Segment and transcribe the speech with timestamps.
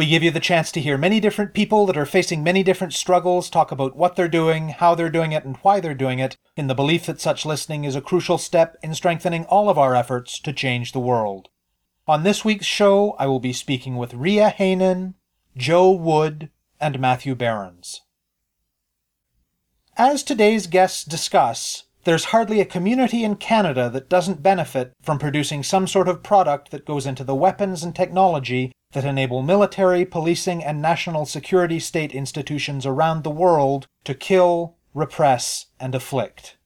[0.00, 2.94] We give you the chance to hear many different people that are facing many different
[2.94, 6.38] struggles talk about what they're doing, how they're doing it, and why they're doing it,
[6.56, 9.94] in the belief that such listening is a crucial step in strengthening all of our
[9.94, 11.50] efforts to change the world.
[12.08, 15.16] On this week's show, I will be speaking with Ria Heinen,
[15.54, 16.48] Joe Wood,
[16.80, 18.00] and Matthew Behrens.
[19.98, 25.62] As today's guests discuss, there's hardly a community in Canada that doesn't benefit from producing
[25.62, 30.64] some sort of product that goes into the weapons and technology that enable military, policing,
[30.64, 36.56] and national security state institutions around the world to kill, repress, and afflict.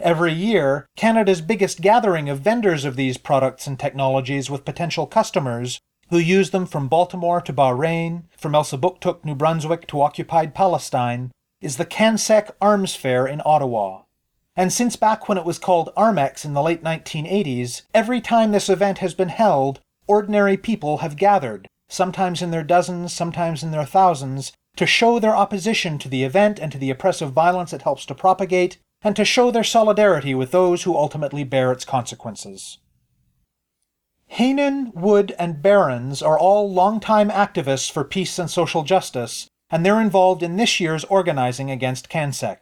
[0.00, 5.80] Every year, Canada's biggest gathering of vendors of these products and technologies with potential customers
[6.10, 11.76] who use them from Baltimore to Bahrain, from Elsipogtog, New Brunswick to occupied Palestine, is
[11.76, 14.02] the CanSec Arms Fair in Ottawa.
[14.56, 18.68] And since back when it was called Armex in the late 1980s, every time this
[18.68, 19.80] event has been held,
[20.12, 25.34] ordinary people have gathered, sometimes in their dozens, sometimes in their thousands, to show their
[25.34, 29.24] opposition to the event and to the oppressive violence it helps to propagate, and to
[29.24, 32.76] show their solidarity with those who ultimately bear its consequences.
[34.32, 40.00] Heinen, Wood, and Behrens are all longtime activists for peace and social justice, and they're
[40.00, 42.58] involved in this year's organizing against CanSec.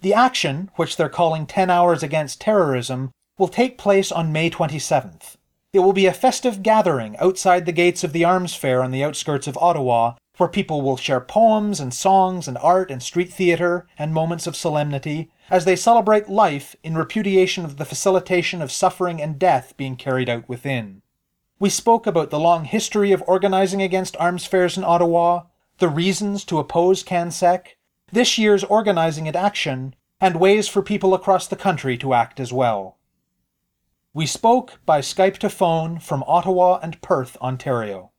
[0.00, 5.36] The action, which they're calling 10 Hours Against Terrorism, will take place on May 27th.
[5.72, 9.04] It will be a festive gathering outside the gates of the Arms Fair on the
[9.04, 13.86] outskirts of Ottawa, where people will share poems and songs and art and street theatre
[13.96, 19.22] and moments of solemnity as they celebrate life in repudiation of the facilitation of suffering
[19.22, 21.02] and death being carried out within.
[21.60, 25.42] We spoke about the long history of organizing against arms fairs in Ottawa,
[25.78, 27.76] the reasons to oppose CanSec,
[28.10, 32.52] this year's organizing and action, and ways for people across the country to act as
[32.52, 32.96] well.
[34.12, 38.10] We spoke by Skype to phone from Ottawa and Perth, Ontario.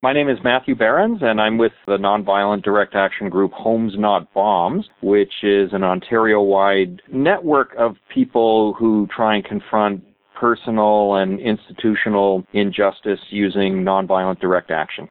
[0.00, 4.32] My name is Matthew Behrens, and I'm with the nonviolent direct action group Homes Not
[4.32, 10.04] Bombs, which is an Ontario wide network of people who try and confront
[10.38, 15.08] personal and institutional injustice using nonviolent direct action.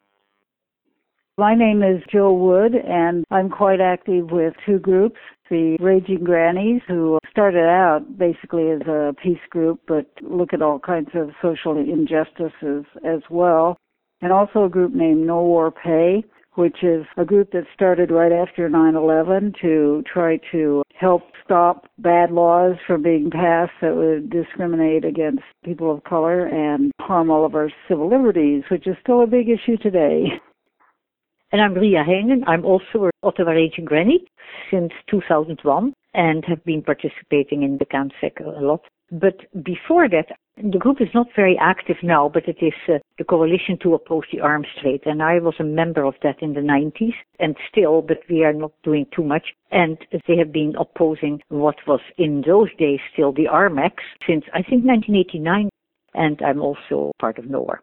[1.37, 5.19] My name is Jill Wood, and I'm quite active with two groups.
[5.51, 10.79] The Raging Grannies, who started out basically as a peace group, but look at all
[10.79, 13.75] kinds of social injustices as well.
[14.21, 16.23] And also a group named No War Pay,
[16.53, 22.31] which is a group that started right after 9-11 to try to help stop bad
[22.31, 27.55] laws from being passed that would discriminate against people of color and harm all of
[27.55, 30.27] our civil liberties, which is still a big issue today.
[31.51, 32.43] And I'm Ria Heinen.
[32.47, 34.23] I'm also an Ottawa Raging Granny
[34.69, 38.85] since 2001 and have been participating in the CanSec a lot.
[39.11, 43.25] But before that, the group is not very active now, but it is uh, the
[43.25, 45.01] Coalition to Oppose the Arms Trade.
[45.05, 48.53] And I was a member of that in the 90s and still, but we are
[48.53, 49.47] not doing too much.
[49.71, 49.97] And
[50.29, 53.95] they have been opposing what was in those days still the Armex
[54.25, 55.69] since I think 1989.
[56.13, 57.81] And I'm also part of NOAR.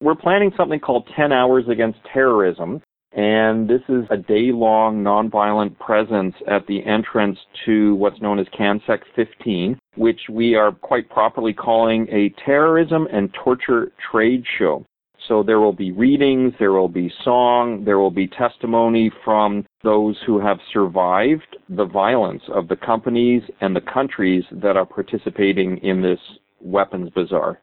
[0.00, 2.80] We're planning something called 10 Hours Against Terrorism,
[3.14, 7.36] and this is a day long nonviolent presence at the entrance
[7.66, 13.34] to what's known as CanSec 15, which we are quite properly calling a terrorism and
[13.34, 14.86] torture trade show.
[15.26, 20.16] So there will be readings, there will be song, there will be testimony from those
[20.26, 26.00] who have survived the violence of the companies and the countries that are participating in
[26.00, 26.20] this
[26.60, 27.60] weapons bazaar.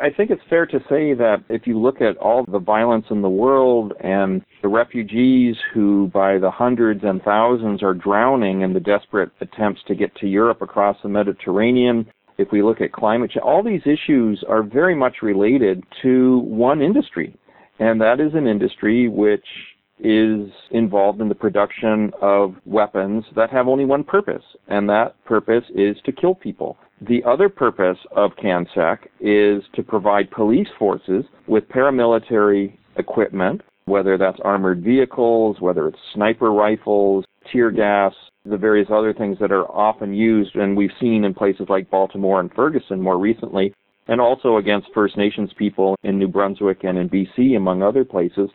[0.00, 3.22] I think it's fair to say that if you look at all the violence in
[3.22, 8.80] the world and the refugees who by the hundreds and thousands are drowning in the
[8.80, 12.06] desperate attempts to get to Europe across the Mediterranean,
[12.38, 16.82] if we look at climate change, all these issues are very much related to one
[16.82, 17.32] industry.
[17.78, 19.46] And that is an industry which
[20.00, 25.64] is involved in the production of weapons that have only one purpose, and that purpose
[25.76, 26.76] is to kill people.
[27.06, 34.38] The other purpose of CanSec is to provide police forces with paramilitary equipment, whether that's
[34.42, 38.14] armored vehicles, whether it's sniper rifles, tear gas,
[38.46, 42.40] the various other things that are often used, and we've seen in places like Baltimore
[42.40, 43.74] and Ferguson more recently,
[44.08, 48.48] and also against First Nations people in New Brunswick and in BC, among other places.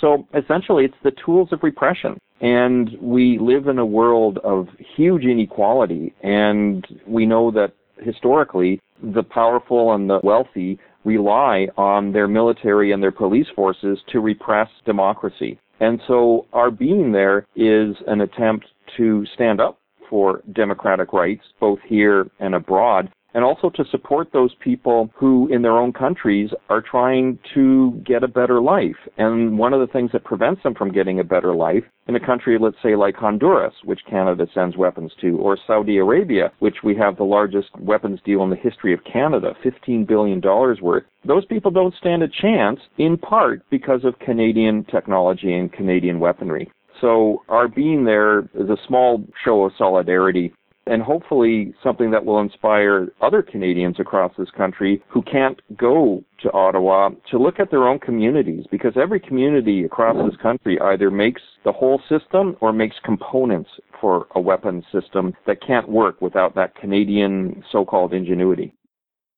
[0.00, 2.18] So essentially, it's the tools of repression.
[2.40, 9.22] And we live in a world of huge inequality, and we know that historically, the
[9.22, 15.58] powerful and the wealthy rely on their military and their police forces to repress democracy.
[15.80, 21.78] And so our being there is an attempt to stand up for democratic rights, both
[21.86, 26.80] here and abroad, and also to support those people who in their own countries are
[26.80, 28.96] trying to get a better life.
[29.18, 32.24] And one of the things that prevents them from getting a better life in a
[32.24, 36.94] country, let's say like Honduras, which Canada sends weapons to, or Saudi Arabia, which we
[36.96, 40.40] have the largest weapons deal in the history of Canada, $15 billion
[40.80, 46.20] worth, those people don't stand a chance in part because of Canadian technology and Canadian
[46.20, 46.70] weaponry.
[47.00, 50.52] So our being there is a small show of solidarity
[50.86, 56.52] and hopefully something that will inspire other Canadians across this country who can't go to
[56.52, 61.42] Ottawa to look at their own communities because every community across this country either makes
[61.64, 63.70] the whole system or makes components
[64.00, 68.74] for a weapons system that can't work without that Canadian so-called ingenuity.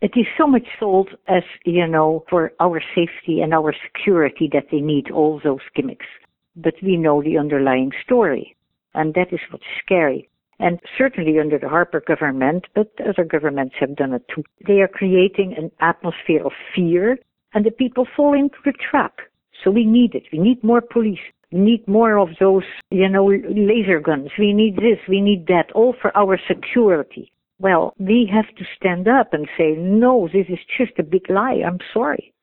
[0.03, 4.67] It is so much sold as, you know, for our safety and our security that
[4.71, 6.07] they need all those gimmicks.
[6.55, 8.57] But we know the underlying story.
[8.95, 10.29] And that is what's scary.
[10.59, 14.43] And certainly under the Harper government, but other governments have done it too.
[14.67, 17.19] They are creating an atmosphere of fear
[17.53, 19.19] and the people fall into the trap.
[19.63, 20.25] So we need it.
[20.33, 21.19] We need more police.
[21.53, 24.31] We need more of those, you know, laser guns.
[24.39, 24.99] We need this.
[25.09, 25.73] We need that.
[25.75, 27.33] All for our security.
[27.59, 31.63] Well, we have to stand up and say, no, this is just a big lie.
[31.67, 32.35] I'm sorry.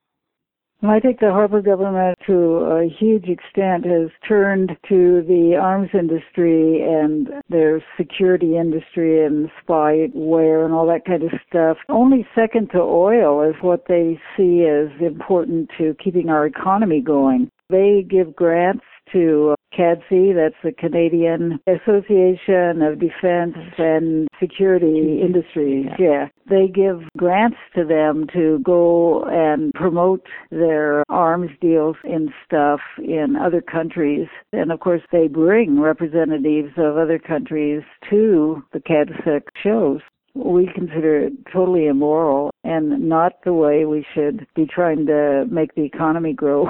[0.89, 6.81] I think the Harper government, to a huge extent, has turned to the arms industry
[6.81, 11.77] and their security industry and spyware and all that kind of stuff.
[11.87, 17.49] Only second to oil is what they see as important to keeping our economy going.
[17.69, 25.87] They give grants to CADSI, that's the Canadian Association of Defense and Security Industries.
[25.97, 26.27] Yeah.
[26.49, 33.35] They give grants to them to go and promote their arms deals and stuff in
[33.35, 34.27] other countries.
[34.51, 40.01] And of course, they bring representatives of other countries to the CADSEC shows.
[40.35, 45.75] We consider it totally immoral and not the way we should be trying to make
[45.75, 46.69] the economy grow.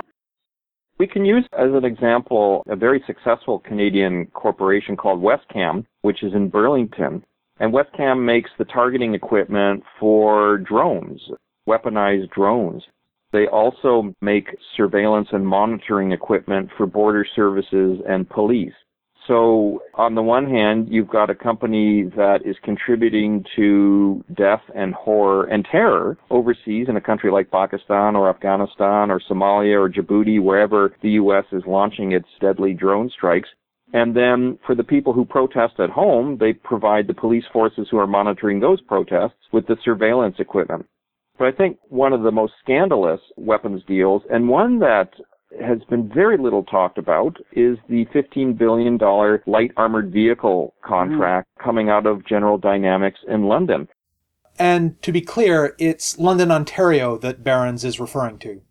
[1.00, 6.34] We can use as an example a very successful Canadian corporation called Wescam, which is
[6.34, 7.24] in Burlington.
[7.60, 11.22] And Wescam makes the targeting equipment for drones,
[11.68, 12.84] weaponized drones.
[13.31, 18.74] They also make surveillance and monitoring equipment for border services and police.
[19.27, 24.93] So on the one hand, you've got a company that is contributing to death and
[24.93, 30.41] horror and terror overseas in a country like Pakistan or Afghanistan or Somalia or Djibouti,
[30.41, 31.45] wherever the U.S.
[31.53, 33.47] is launching its deadly drone strikes.
[33.93, 37.99] And then for the people who protest at home, they provide the police forces who
[37.99, 40.85] are monitoring those protests with the surveillance equipment.
[41.37, 45.09] But I think one of the most scandalous weapons deals, and one that
[45.61, 48.97] has been very little talked about is the $15 billion
[49.45, 51.63] light armored vehicle contract mm.
[51.63, 53.88] coming out of General Dynamics in London.
[54.57, 58.61] And to be clear, it's London, Ontario that Behrens is referring to.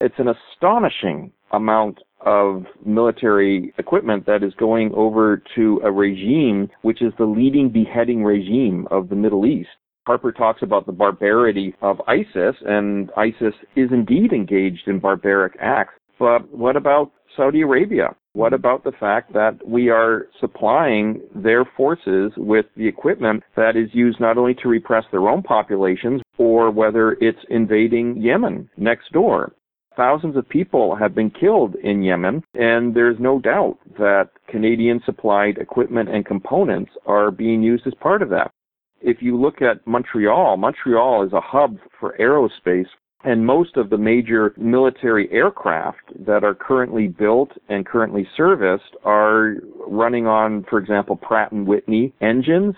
[0.00, 7.02] It's an astonishing amount of military equipment that is going over to a regime which
[7.02, 9.68] is the leading beheading regime of the Middle East.
[10.06, 15.92] Harper talks about the barbarity of ISIS, and ISIS is indeed engaged in barbaric acts.
[16.18, 18.14] But what about Saudi Arabia?
[18.32, 18.54] What mm-hmm.
[18.56, 24.20] about the fact that we are supplying their forces with the equipment that is used
[24.20, 29.52] not only to repress their own populations or whether it's invading Yemen next door?
[29.96, 35.58] Thousands of people have been killed in Yemen, and there's no doubt that Canadian supplied
[35.58, 38.52] equipment and components are being used as part of that.
[39.00, 42.86] If you look at Montreal, Montreal is a hub for aerospace
[43.24, 49.56] and most of the major military aircraft that are currently built and currently serviced are
[49.86, 52.74] running on, for example, Pratt and Whitney engines.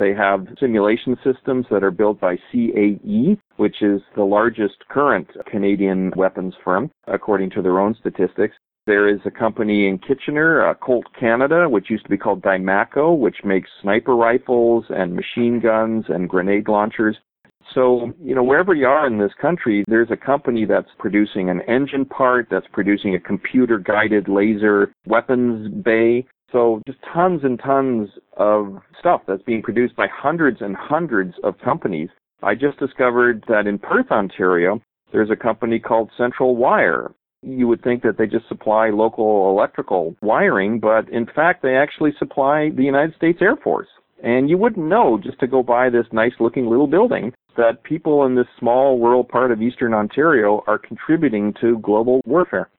[0.00, 6.12] They have simulation systems that are built by CAE, which is the largest current Canadian
[6.16, 8.56] weapons firm, according to their own statistics.
[8.86, 13.16] There is a company in Kitchener, uh, Colt Canada, which used to be called Diemaco,
[13.16, 17.16] which makes sniper rifles and machine guns and grenade launchers.
[17.74, 21.60] So, you know, wherever you are in this country, there's a company that's producing an
[21.62, 26.26] engine part, that's producing a computer guided laser weapons bay.
[26.52, 31.58] So just tons and tons of stuff that's being produced by hundreds and hundreds of
[31.58, 32.10] companies.
[32.42, 34.80] I just discovered that in Perth, Ontario,
[35.12, 37.12] there's a company called Central Wire.
[37.42, 42.12] You would think that they just supply local electrical wiring, but in fact, they actually
[42.18, 43.88] supply the United States Air Force.
[44.22, 48.24] And you wouldn't know just to go by this nice looking little building that people
[48.26, 52.70] in this small rural part of eastern Ontario are contributing to global warfare.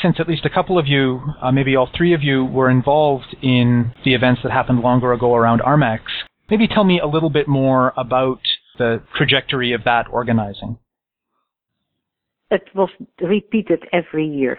[0.00, 3.36] Since at least a couple of you, uh, maybe all three of you, were involved
[3.42, 6.00] in the events that happened longer ago around Armex,
[6.50, 8.40] maybe tell me a little bit more about
[8.78, 10.78] the trajectory of that organizing.
[12.50, 12.90] It was
[13.20, 14.58] repeated every year.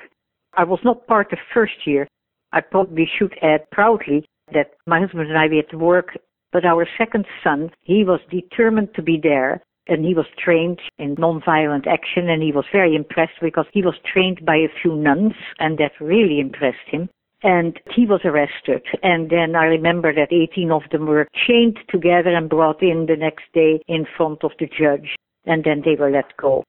[0.56, 2.08] I was not part the first year.
[2.52, 6.18] I probably should add proudly that my husband and I we had to work,
[6.52, 11.16] but our second son, he was determined to be there and he was trained in
[11.16, 15.34] nonviolent action and he was very impressed because he was trained by a few nuns
[15.60, 17.10] and that really impressed him.
[17.46, 18.84] And he was arrested.
[19.02, 23.18] And then I remember that 18 of them were chained together and brought in the
[23.18, 25.16] next day in front of the judge.
[25.46, 26.64] And then they were let go.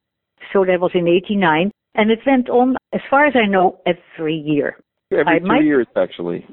[0.52, 1.70] So that was in 89.
[1.94, 4.76] And it went on, as far as I know, every year.
[5.12, 6.44] Every I two might- years, actually.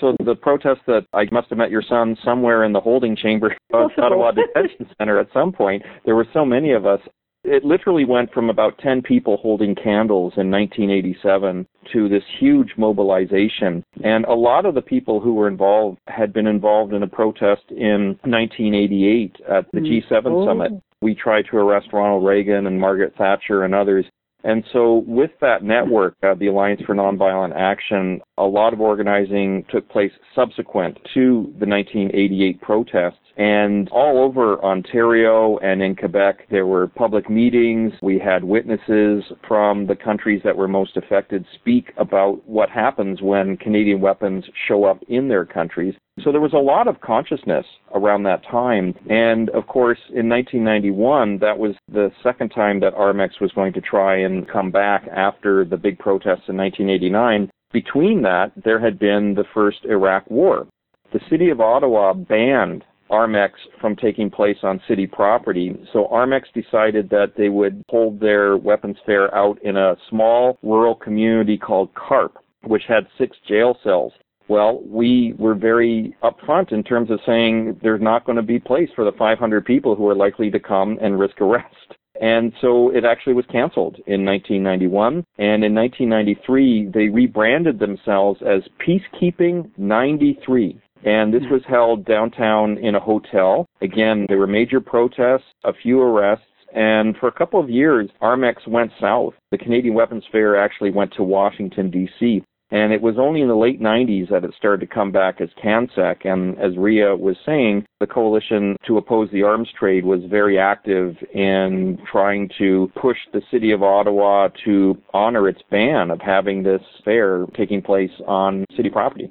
[0.00, 3.56] So the protest that I must have met your son somewhere in the holding chamber
[3.72, 5.82] of uh, Ottawa Detention Center at some point.
[6.04, 7.00] There were so many of us.
[7.44, 13.84] It literally went from about 10 people holding candles in 1987 to this huge mobilization.
[14.04, 17.62] And a lot of the people who were involved had been involved in a protest
[17.70, 20.02] in 1988 at the mm.
[20.10, 20.46] G7 Oh.
[20.46, 20.72] summit.
[21.00, 24.04] We tried to arrest Ronald Reagan and Margaret Thatcher and others.
[24.44, 29.64] And so with that network, uh, the Alliance for Nonviolent Action, a lot of organizing
[29.70, 33.18] took place subsequent to the 1988 protests.
[33.38, 37.92] And all over Ontario and in Quebec, there were public meetings.
[38.02, 43.56] We had witnesses from the countries that were most affected speak about what happens when
[43.56, 45.94] Canadian weapons show up in their countries.
[46.24, 47.64] So there was a lot of consciousness
[47.94, 48.92] around that time.
[49.08, 53.80] And of course, in 1991, that was the second time that Armex was going to
[53.80, 57.48] try and come back after the big protests in 1989.
[57.72, 60.66] Between that, there had been the first Iraq War.
[61.12, 63.50] The city of Ottawa banned Armex
[63.80, 65.76] from taking place on city property.
[65.92, 70.94] So Armex decided that they would hold their weapons fair out in a small rural
[70.94, 74.12] community called Carp, which had six jail cells.
[74.48, 78.88] Well, we were very upfront in terms of saying there's not going to be place
[78.94, 81.94] for the 500 people who are likely to come and risk arrest.
[82.20, 85.24] And so it actually was canceled in 1991.
[85.38, 90.80] And in 1993, they rebranded themselves as Peacekeeping 93.
[91.04, 91.52] And this hmm.
[91.52, 93.66] was held downtown in a hotel.
[93.80, 98.66] Again, there were major protests, a few arrests, and for a couple of years, Armex
[98.66, 99.34] went south.
[99.50, 102.42] The Canadian Weapons Fair actually went to Washington, D.C.
[102.70, 105.48] And it was only in the late 90s that it started to come back as
[105.62, 106.26] CANSEC.
[106.26, 111.16] And as Ria was saying, the coalition to oppose the arms trade was very active
[111.32, 116.82] in trying to push the city of Ottawa to honor its ban of having this
[117.04, 119.30] fair taking place on city property.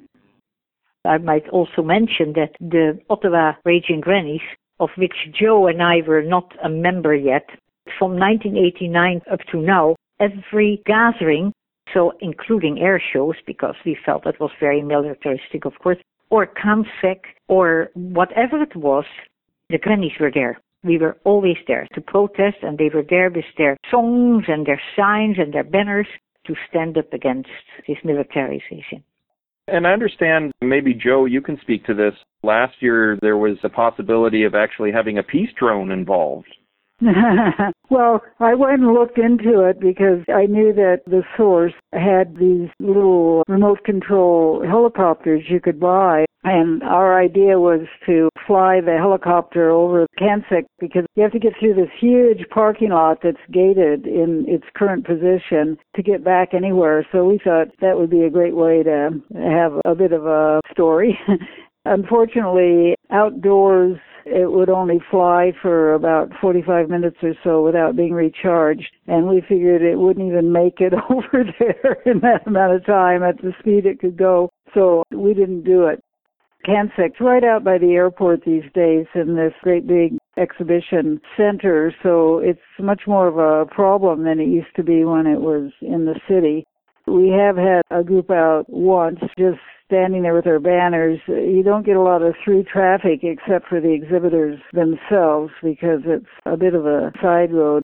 [1.04, 4.42] I might also mention that the Ottawa Raging Grannies,
[4.80, 7.48] of which Joe and I were not a member yet,
[7.98, 11.52] from 1989 up to now, every gathering,
[11.94, 15.98] so including air shows, because we felt that was very militaristic, of course,
[16.30, 19.04] or CANSEC, or whatever it was,
[19.70, 20.60] the grannies were there.
[20.84, 24.80] We were always there to protest, and they were there with their songs and their
[24.94, 26.06] signs and their banners
[26.46, 27.48] to stand up against
[27.86, 29.02] this militarization.
[29.70, 32.14] And I understand maybe Joe, you can speak to this.
[32.42, 36.48] Last year there was a possibility of actually having a peace drone involved.
[37.90, 42.68] well, I went and looked into it because I knew that the source had these
[42.80, 46.24] little remote control helicopters you could buy.
[46.44, 51.52] And our idea was to fly the helicopter over CanSec because you have to get
[51.58, 57.06] through this huge parking lot that's gated in its current position to get back anywhere.
[57.10, 60.60] So we thought that would be a great way to have a bit of a
[60.72, 61.18] story.
[61.84, 63.98] Unfortunately, outdoors
[64.30, 68.90] it would only fly for about 45 minutes or so without being recharged.
[69.06, 73.22] And we figured it wouldn't even make it over there in that amount of time
[73.22, 74.50] at the speed it could go.
[74.74, 76.02] So we didn't do it.
[76.68, 82.38] CanSec's right out by the airport these days in this great big exhibition center, so
[82.38, 86.04] it's much more of a problem than it used to be when it was in
[86.04, 86.66] the city.
[87.06, 91.18] We have had a group out once just standing there with our banners.
[91.26, 96.26] You don't get a lot of through traffic except for the exhibitors themselves because it's
[96.44, 97.82] a bit of a side road.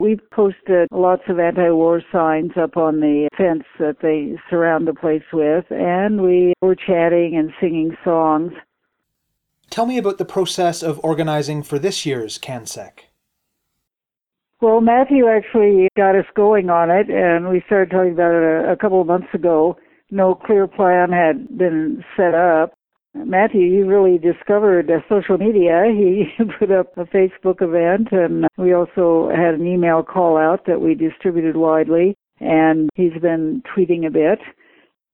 [0.00, 5.22] We've posted lots of anti-war signs up on the fence that they surround the place
[5.30, 8.52] with, and we were chatting and singing songs.
[9.68, 12.92] Tell me about the process of organizing for this year's CanSec.
[14.62, 18.72] Well, Matthew actually got us going on it, and we started talking about it a,
[18.72, 19.76] a couple of months ago.
[20.10, 22.72] No clear plan had been set up.
[23.14, 25.84] Matthew, you really discovered uh, social media.
[25.90, 26.26] He
[26.58, 30.94] put up a Facebook event, and we also had an email call out that we
[30.94, 34.38] distributed widely, and he's been tweeting a bit.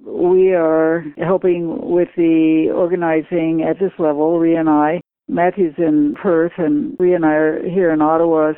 [0.05, 5.01] We are helping with the organizing at this level, Ria and I.
[5.29, 8.53] Matthew's in Perth, and Ria and I are here in Ottawa.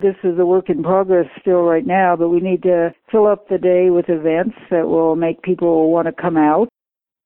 [0.00, 3.48] This is a work in progress still right now, but we need to fill up
[3.48, 6.68] the day with events that will make people want to come out.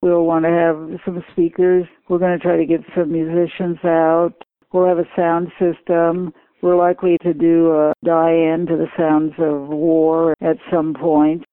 [0.04, 1.86] We'll want to have some speakers.
[2.10, 4.34] We're going to try to get some musicians out.
[4.70, 6.30] We'll have a sound system.
[6.60, 11.44] We're likely to do a die-in to the sounds of war at some point.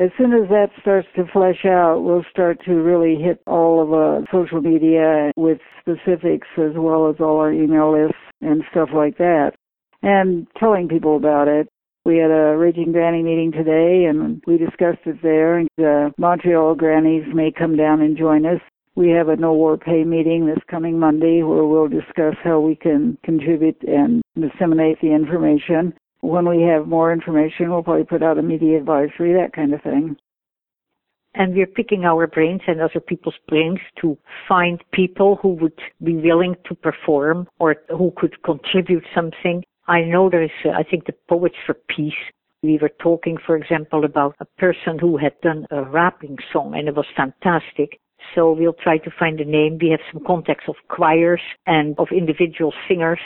[0.00, 3.92] As soon as that starts to flesh out, we'll start to really hit all of
[3.92, 9.18] uh, social media with specifics as well as all our email lists and stuff like
[9.18, 9.52] that
[10.02, 11.68] and telling people about it.
[12.04, 16.74] We had a Raging Granny meeting today and we discussed it there and the Montreal
[16.74, 18.60] Grannies may come down and join us.
[18.96, 22.74] We have a No War Pay meeting this coming Monday where we'll discuss how we
[22.74, 25.92] can contribute and disseminate the information.
[26.22, 29.82] When we have more information, we'll probably put out a media advisory, that kind of
[29.82, 30.16] thing.
[31.34, 36.16] And we're picking our brains and other people's brains to find people who would be
[36.16, 41.06] willing to perform or who could contribute something I know there is, uh, I think,
[41.06, 42.12] the Poets for Peace.
[42.62, 46.88] We were talking, for example, about a person who had done a rapping song and
[46.88, 47.98] it was fantastic.
[48.34, 49.78] So we'll try to find a name.
[49.80, 53.20] We have some contacts of choirs and of individual singers.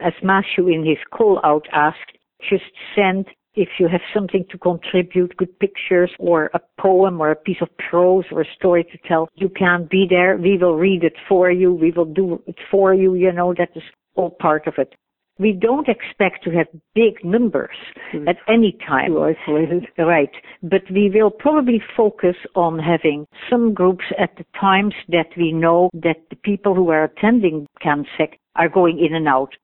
[0.00, 2.64] As Matthew in his call out asked, just
[2.96, 7.60] send if you have something to contribute, good pictures or a poem or a piece
[7.60, 9.28] of prose or a story to tell.
[9.34, 10.36] You can't be there.
[10.36, 11.72] We will read it for you.
[11.72, 13.14] We will do it for you.
[13.14, 13.82] You know, that is
[14.14, 14.94] all part of it
[15.40, 17.76] we don't expect to have big numbers
[18.12, 18.28] mm.
[18.28, 19.12] at any time.
[19.12, 19.86] Too isolated.
[19.98, 20.30] Right.
[20.62, 25.88] But we will probably focus on having some groups at the times that we know
[25.94, 29.54] that the people who are attending CanSec are going in and out.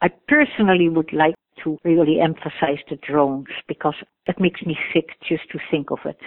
[0.00, 3.94] I personally would like to really emphasize the drones because
[4.26, 6.18] it makes me sick just to think of it.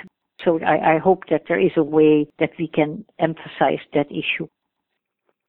[0.43, 4.47] So I, I hope that there is a way that we can emphasize that issue.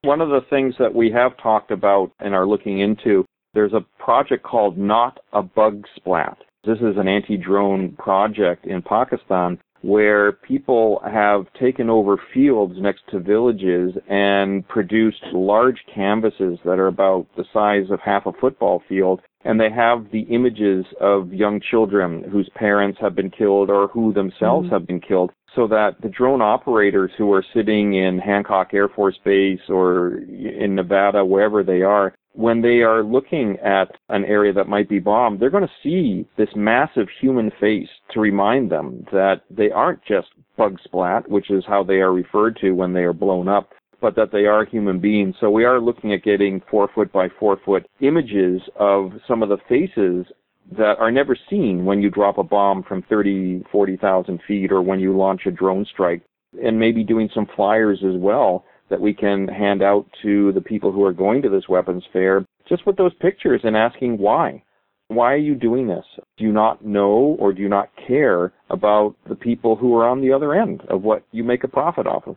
[0.01, 3.85] One of the things that we have talked about and are looking into there's a
[4.03, 6.37] project called Not a Bug Splat.
[6.63, 13.19] This is an anti-drone project in Pakistan where people have taken over fields next to
[13.19, 19.21] villages and produced large canvases that are about the size of half a football field
[19.45, 24.11] and they have the images of young children whose parents have been killed or who
[24.11, 24.73] themselves mm-hmm.
[24.73, 29.17] have been killed so that the drone operators who are sitting in Hancock Air Force
[29.23, 34.67] Base or in Nevada, wherever they are, when they are looking at an area that
[34.67, 39.41] might be bombed, they're going to see this massive human face to remind them that
[39.49, 43.11] they aren't just bug splat, which is how they are referred to when they are
[43.11, 43.71] blown up,
[44.01, 45.33] but that they are human beings.
[45.39, 49.49] So we are looking at getting four foot by four foot images of some of
[49.49, 50.31] the faces
[50.77, 54.99] that are never seen when you drop a bomb from 30, 40,000 feet or when
[54.99, 56.21] you launch a drone strike
[56.63, 60.91] and maybe doing some flyers as well that we can hand out to the people
[60.91, 64.63] who are going to this weapons fair just with those pictures and asking why.
[65.09, 66.05] Why are you doing this?
[66.37, 70.21] Do you not know or do you not care about the people who are on
[70.21, 72.35] the other end of what you make a profit off of?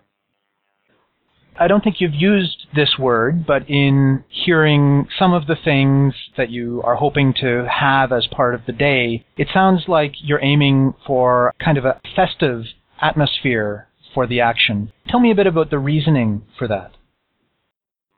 [1.59, 6.49] I don't think you've used this word, but in hearing some of the things that
[6.49, 10.95] you are hoping to have as part of the day, it sounds like you're aiming
[11.07, 12.63] for kind of a festive
[13.03, 14.93] atmosphere for the action.
[15.09, 16.93] Tell me a bit about the reasoning for that.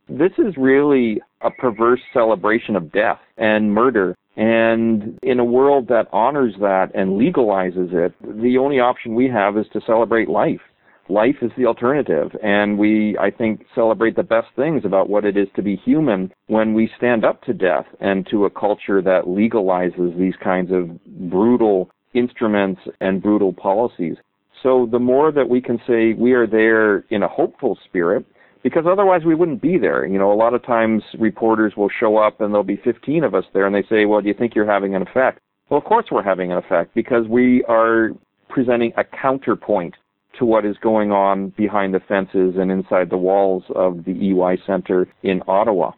[0.09, 4.15] This is really a perverse celebration of death and murder.
[4.37, 9.57] And in a world that honors that and legalizes it, the only option we have
[9.57, 10.61] is to celebrate life.
[11.09, 12.31] Life is the alternative.
[12.43, 16.33] And we, I think, celebrate the best things about what it is to be human
[16.47, 20.91] when we stand up to death and to a culture that legalizes these kinds of
[21.31, 24.17] brutal instruments and brutal policies.
[24.63, 28.25] So the more that we can say we are there in a hopeful spirit,
[28.63, 30.07] because otherwise we wouldn't be there.
[30.07, 33.35] You know, a lot of times reporters will show up and there'll be 15 of
[33.35, 35.41] us there and they say, well, do you think you're having an effect?
[35.69, 38.11] Well, of course we're having an effect because we are
[38.49, 39.95] presenting a counterpoint
[40.39, 44.59] to what is going on behind the fences and inside the walls of the EY
[44.67, 45.93] Center in Ottawa.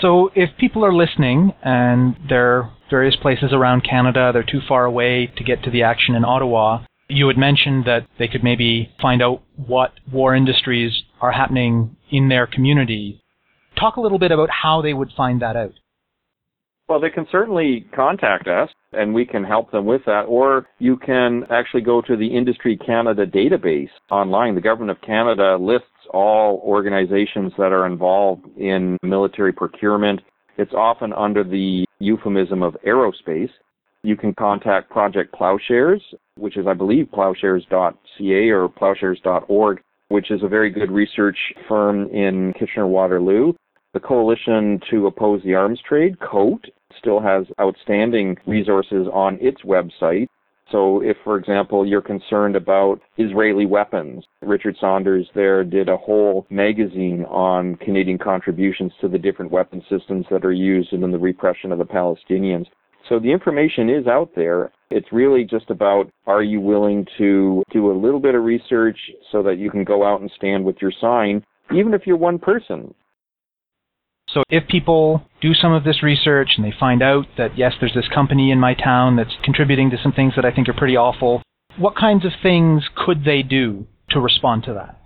[0.00, 5.32] So if people are listening and they're various places around Canada, they're too far away
[5.36, 9.22] to get to the action in Ottawa, you had mentioned that they could maybe find
[9.22, 13.22] out what war industries are happening in their community.
[13.78, 15.72] Talk a little bit about how they would find that out.
[16.88, 20.24] Well, they can certainly contact us and we can help them with that.
[20.28, 24.54] Or you can actually go to the Industry Canada database online.
[24.54, 30.20] The Government of Canada lists all organizations that are involved in military procurement.
[30.62, 33.50] It's often under the euphemism of aerospace.
[34.04, 36.00] You can contact Project Ploughshares,
[36.36, 42.52] which is, I believe, ploughshares.ca or plowshares.org, which is a very good research firm in
[42.52, 43.54] Kitchener Waterloo.
[43.92, 46.64] The Coalition to Oppose the Arms Trade, COAT,
[46.96, 50.28] still has outstanding resources on its website.
[50.70, 56.46] So if, for example, you're concerned about Israeli weapons, Richard Sanders there did a whole
[56.50, 61.72] magazine on Canadian contributions to the different weapon systems that are used in the repression
[61.72, 62.66] of the Palestinians.
[63.08, 64.70] So the information is out there.
[64.90, 68.98] It's really just about are you willing to do a little bit of research
[69.30, 71.44] so that you can go out and stand with your sign,
[71.74, 72.94] even if you're one person.
[74.32, 77.94] So if people do some of this research and they find out that, yes, there's
[77.94, 80.96] this company in my town that's contributing to some things that I think are pretty
[80.96, 81.42] awful,
[81.76, 84.98] what kinds of things could they do to respond to that?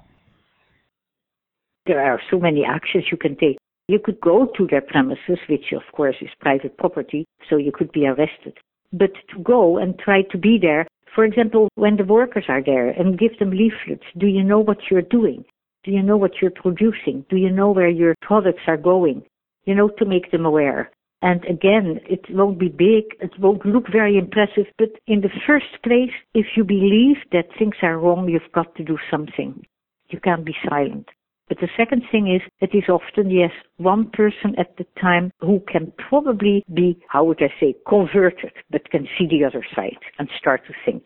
[1.86, 3.58] There are so many actions you can take.
[3.88, 7.92] You could go to their premises, which of course is private property, so you could
[7.92, 8.54] be arrested.
[8.92, 12.90] But to go and try to be there, for example, when the workers are there
[12.90, 15.44] and give them leaflets, do you know what you're doing?
[15.86, 17.24] Do you know what you're producing?
[17.30, 19.22] Do you know where your products are going?
[19.66, 20.90] You know, to make them aware.
[21.22, 25.80] And again, it won't be big, it won't look very impressive, but in the first
[25.84, 29.64] place, if you believe that things are wrong, you've got to do something.
[30.08, 31.08] You can't be silent.
[31.48, 35.62] But the second thing is, it is often, yes, one person at the time who
[35.70, 40.28] can probably be, how would I say, converted, but can see the other side and
[40.36, 41.04] start to think.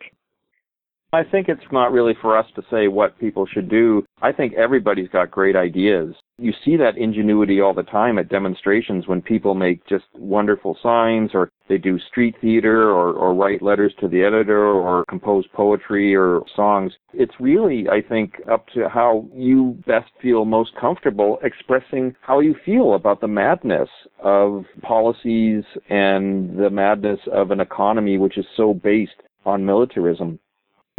[1.13, 4.05] I think it's not really for us to say what people should do.
[4.21, 6.15] I think everybody's got great ideas.
[6.37, 11.31] You see that ingenuity all the time at demonstrations when people make just wonderful signs
[11.33, 16.15] or they do street theater or, or write letters to the editor or compose poetry
[16.15, 16.93] or songs.
[17.13, 22.55] It's really, I think, up to how you best feel most comfortable expressing how you
[22.65, 23.89] feel about the madness
[24.23, 30.39] of policies and the madness of an economy which is so based on militarism.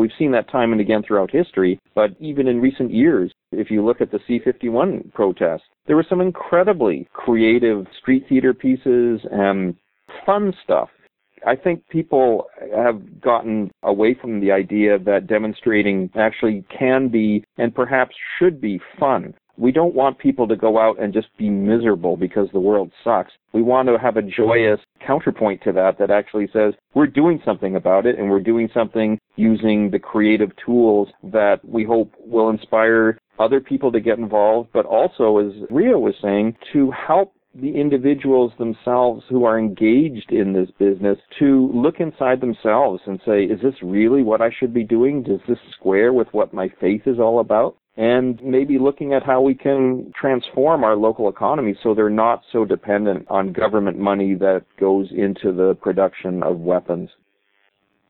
[0.02, 3.84] We've seen that time and again throughout history, but even in recent years, if you
[3.84, 9.76] look at the C51 protests, there were some incredibly creative street theater pieces and
[10.26, 10.88] fun stuff.
[11.46, 17.72] I think people have gotten away from the idea that demonstrating actually can be and
[17.72, 19.32] perhaps should be fun.
[19.56, 23.32] We don't want people to go out and just be miserable because the world sucks.
[23.52, 27.76] We want to have a joyous counterpoint to that that actually says we're doing something
[27.76, 33.18] about it and we're doing something using the creative tools that we hope will inspire
[33.38, 38.52] other people to get involved, but also, as Ria was saying, to help the individuals
[38.58, 43.74] themselves who are engaged in this business to look inside themselves and say, is this
[43.82, 45.22] really what I should be doing?
[45.22, 47.76] Does this square with what my faith is all about?
[47.96, 52.64] And maybe looking at how we can transform our local economy so they're not so
[52.64, 57.10] dependent on government money that goes into the production of weapons.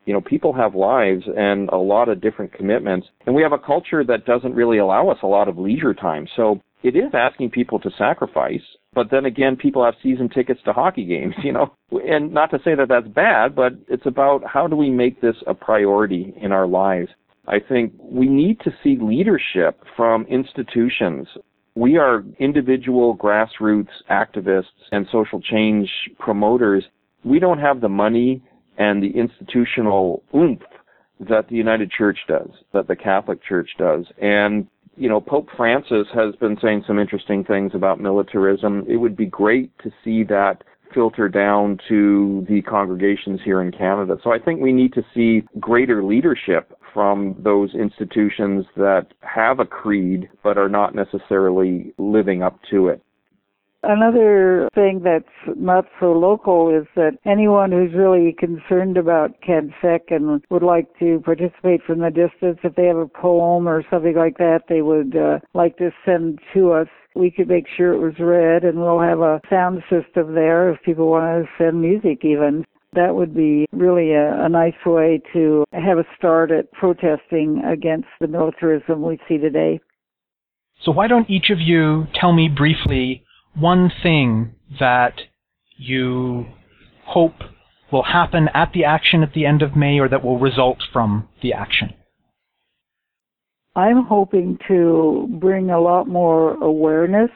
[0.05, 3.57] You know, people have lives and a lot of different commitments, and we have a
[3.57, 6.27] culture that doesn't really allow us a lot of leisure time.
[6.35, 8.61] So it is asking people to sacrifice,
[8.93, 12.59] but then again, people have season tickets to hockey games, you know, and not to
[12.63, 16.51] say that that's bad, but it's about how do we make this a priority in
[16.51, 17.09] our lives.
[17.47, 21.27] I think we need to see leadership from institutions.
[21.75, 26.85] We are individual grassroots activists and social change promoters.
[27.25, 28.43] We don't have the money
[28.77, 30.61] and the institutional oomph
[31.19, 34.05] that the United Church does, that the Catholic Church does.
[34.21, 38.85] And, you know, Pope Francis has been saying some interesting things about militarism.
[38.87, 44.17] It would be great to see that filter down to the congregations here in Canada.
[44.23, 49.65] So I think we need to see greater leadership from those institutions that have a
[49.65, 53.01] creed but are not necessarily living up to it.
[53.85, 60.41] Another thing that's not so local is that anyone who's really concerned about CanSec and
[60.49, 64.37] would like to participate from the distance, if they have a poem or something like
[64.37, 66.87] that, they would uh, like to send to us.
[67.13, 70.81] We could make sure it was read, and we'll have a sound system there if
[70.83, 72.65] people want to send music even.
[72.95, 78.07] That would be really a, a nice way to have a start at protesting against
[78.19, 79.79] the militarism we see today.
[80.83, 83.23] So why don't each of you tell me briefly
[83.55, 85.13] one thing that
[85.77, 86.45] you
[87.05, 87.35] hope
[87.91, 91.27] will happen at the action at the end of May or that will result from
[91.41, 91.93] the action?
[93.75, 97.31] I'm hoping to bring a lot more awareness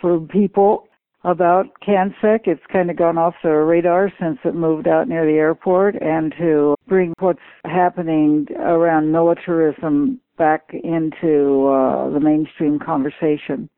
[0.00, 0.87] for people
[1.30, 2.40] about CanSec.
[2.46, 6.34] It's kind of gone off the radar since it moved out near the airport and
[6.38, 13.68] to bring what's happening around militarism back into uh, the mainstream conversation.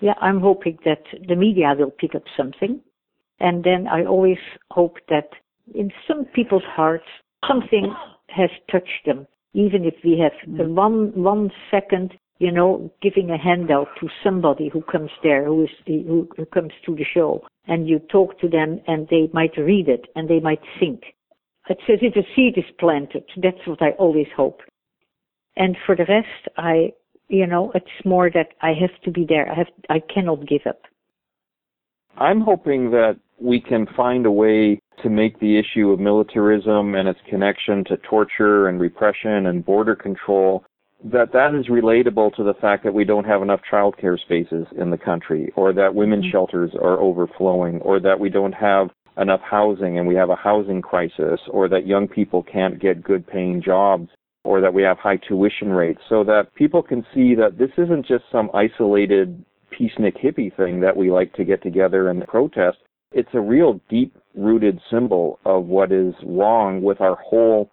[0.00, 2.80] Yeah, I'm hoping that the media will pick up something.
[3.40, 4.38] And then I always
[4.70, 5.30] hope that
[5.74, 7.06] in some people's hearts,
[7.46, 7.94] something
[8.28, 9.26] has touched them.
[9.54, 10.74] Even if we have mm.
[10.74, 15.70] one, one second, you know, giving a handout to somebody who comes there, who is,
[15.86, 19.88] who, who comes to the show, and you talk to them and they might read
[19.88, 21.02] it and they might think.
[21.68, 23.24] It's as if a seed is planted.
[23.36, 24.60] That's what I always hope.
[25.56, 26.92] And for the rest, I
[27.28, 29.50] you know, it's more that I have to be there.
[29.50, 30.80] I have, I cannot give up.
[32.16, 37.08] I'm hoping that we can find a way to make the issue of militarism and
[37.08, 40.64] its connection to torture and repression and border control
[41.04, 44.90] that that is relatable to the fact that we don't have enough childcare spaces in
[44.90, 46.32] the country or that women's mm-hmm.
[46.32, 50.82] shelters are overflowing or that we don't have enough housing and we have a housing
[50.82, 54.08] crisis or that young people can't get good paying jobs
[54.44, 58.06] or that we have high tuition rates so that people can see that this isn't
[58.06, 62.78] just some isolated peacenik hippie thing that we like to get together and protest.
[63.12, 67.70] It's a real deep rooted symbol of what is wrong with our whole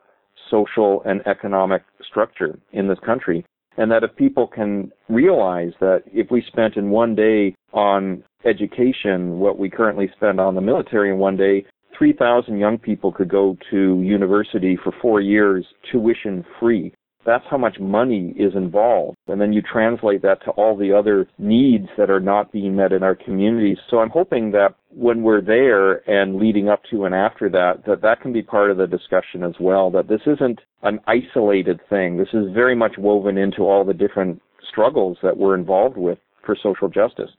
[0.50, 3.46] social and economic structure in this country.
[3.78, 9.40] And that if people can realize that if we spent in one day on education
[9.40, 11.66] what we currently spend on the military in one day,
[11.98, 16.94] 3,000 young people could go to university for four years tuition free.
[17.26, 19.18] That's how much money is involved.
[19.28, 22.92] And then you translate that to all the other needs that are not being met
[22.92, 23.78] in our communities.
[23.90, 28.02] So I'm hoping that when we're there and leading up to and after that, that
[28.02, 32.18] that can be part of the discussion as well, that this isn't an isolated thing.
[32.18, 36.56] This is very much woven into all the different struggles that we're involved with for
[36.62, 37.32] social justice.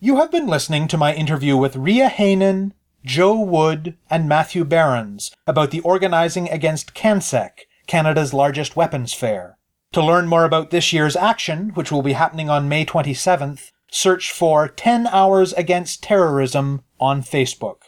[0.00, 2.72] You have been listening to my interview with Ria Heinonen,
[3.04, 7.50] Joe Wood, and Matthew Behrens about the Organizing Against CanSec,
[7.86, 9.58] Canada's largest weapons fair.
[9.92, 14.32] To learn more about this year's action, which will be happening on May 27th, search
[14.32, 17.82] for 10 Hours Against Terrorism on Facebook.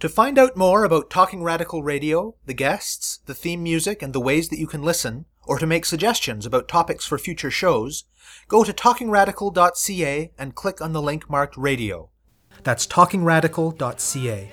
[0.00, 4.20] To find out more about Talking Radical Radio, the guests, the theme music, and the
[4.20, 8.04] ways that you can listen, or to make suggestions about topics for future shows,
[8.46, 12.10] go to talkingradical.ca and click on the link marked radio.
[12.62, 14.52] That's talkingradical.ca.